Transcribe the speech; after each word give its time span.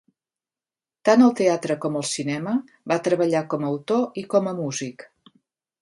Tant 1.09 1.23
al 1.25 1.35
teatre 1.41 1.75
com 1.85 1.99
al 2.01 2.07
cinema, 2.13 2.55
va 2.93 2.99
treballar 3.09 3.45
com 3.53 3.71
autor 3.71 4.21
i 4.25 4.29
com 4.35 4.55
a 4.55 4.59
músic. 4.65 5.11